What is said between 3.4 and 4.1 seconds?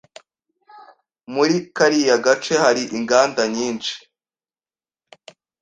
nyinshi.